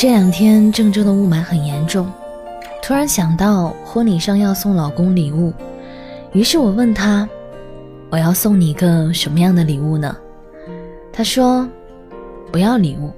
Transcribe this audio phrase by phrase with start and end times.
[0.00, 2.10] 这两天郑州的雾霾很严重，
[2.82, 5.52] 突然想到婚礼上要送老公礼物，
[6.32, 7.28] 于是我问他
[8.08, 10.16] ：“我要送你一个什么样的礼物呢？”
[11.12, 11.68] 他说
[12.50, 13.12] ：“不要礼物，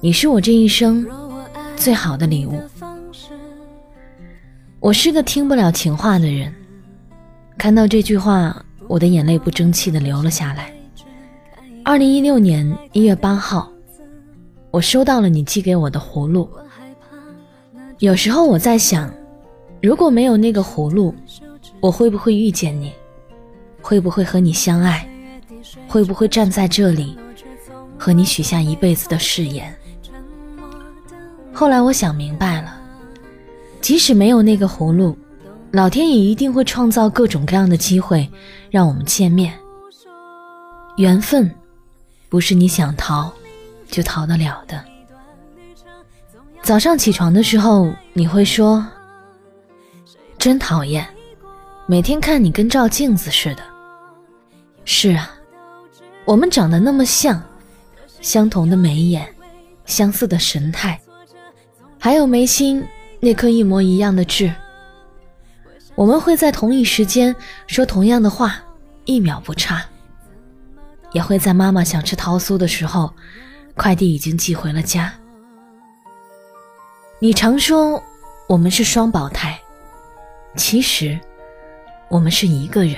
[0.00, 1.06] 你是我这一生
[1.76, 2.60] 最好的礼物。”
[4.82, 6.52] 我是个听不了情话的人，
[7.56, 10.72] 看到这句话，我的眼泪不争气的流了下来。
[11.84, 13.71] 二零一六年一月八号。
[14.72, 16.48] 我收到了你寄给我的葫芦。
[17.98, 19.12] 有时候我在想，
[19.82, 21.14] 如果没有那个葫芦，
[21.78, 22.90] 我会不会遇见你？
[23.82, 25.06] 会不会和你相爱？
[25.86, 27.18] 会不会站在这里，
[27.98, 29.72] 和你许下一辈子的誓言？
[31.52, 32.74] 后来我想明白了，
[33.82, 35.14] 即使没有那个葫芦，
[35.70, 38.26] 老天也一定会创造各种各样的机会，
[38.70, 39.52] 让我们见面。
[40.96, 41.54] 缘分，
[42.30, 43.30] 不是你想逃。
[43.92, 44.82] 就逃得了的。
[46.62, 48.84] 早上起床的时候，你会说
[50.38, 51.06] ：“真讨厌，
[51.86, 53.62] 每天看你跟照镜子似的。”
[54.84, 55.30] 是啊，
[56.24, 57.40] 我们长得那么像，
[58.20, 59.28] 相同的眉眼，
[59.84, 60.98] 相似的神态，
[61.98, 62.84] 还有眉心
[63.20, 64.52] 那颗一模一样的痣。
[65.94, 67.34] 我们会在同一时间
[67.66, 68.56] 说同样的话，
[69.04, 69.84] 一秒不差。
[71.12, 73.12] 也会在妈妈想吃桃酥的时候。
[73.74, 75.12] 快递已经寄回了家。
[77.18, 78.02] 你常说
[78.48, 79.58] 我们是双胞胎，
[80.56, 81.18] 其实
[82.08, 82.96] 我们是一个人。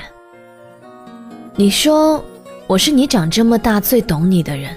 [1.57, 2.25] 你说
[2.67, 4.77] 我是你长这么大最懂你的人，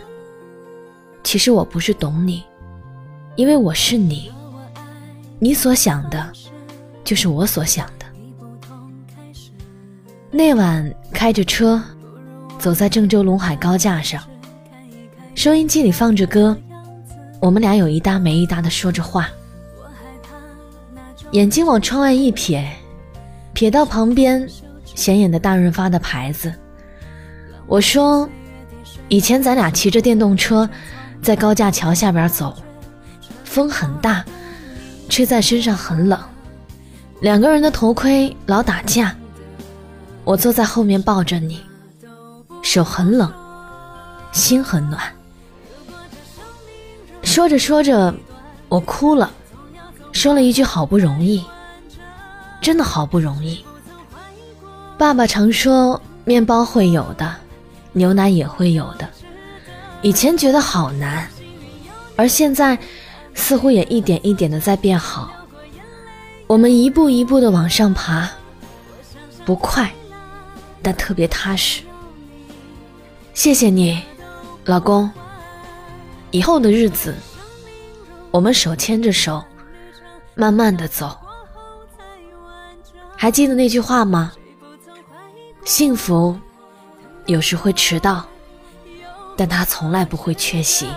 [1.23, 2.43] 其实我不是懂你，
[3.35, 4.31] 因为我是你，
[5.39, 6.31] 你所想的，
[7.03, 8.05] 就是我所想的。
[10.29, 11.81] 那晚开着车，
[12.59, 14.21] 走在郑州陇海高架上。
[15.47, 16.53] 收音机里放着歌，
[17.39, 19.29] 我们俩有一搭没一搭的说着话，
[21.31, 22.67] 眼睛往窗外一瞥，
[23.55, 24.45] 瞥到旁边
[24.83, 26.53] 显眼的大润发的牌子。
[27.65, 28.27] 我说
[29.07, 30.69] ：“以前咱俩骑着电动车
[31.21, 32.53] 在高架桥下边走，
[33.45, 34.25] 风很大，
[35.07, 36.19] 吹在身上很冷，
[37.21, 39.15] 两个人的头盔老打架。
[40.25, 41.61] 我坐在后面抱着你，
[42.61, 43.31] 手很冷，
[44.33, 45.01] 心很暖。”
[47.37, 48.11] 说着说着，
[48.67, 49.31] 我哭了，
[50.11, 51.45] 说了一句“好不容易”，
[52.59, 53.63] 真的好不容易。
[54.97, 57.31] 爸爸常说，面包会有的，
[57.91, 59.07] 牛奶也会有的。
[60.01, 61.29] 以前觉得好难，
[62.15, 62.75] 而现在
[63.35, 65.29] 似乎也一点一点的在变好。
[66.47, 68.27] 我们一步一步的往上爬，
[69.45, 69.93] 不快，
[70.81, 71.83] 但特别踏实。
[73.35, 74.01] 谢谢你，
[74.65, 75.07] 老公。
[76.31, 77.15] 以后的日子，
[78.31, 79.43] 我们手牵着手，
[80.35, 81.17] 慢慢的走。
[83.15, 84.31] 还记得那句话吗？
[85.65, 86.37] 幸福
[87.25, 88.25] 有时会迟到，
[89.35, 90.87] 但它从来不会缺席。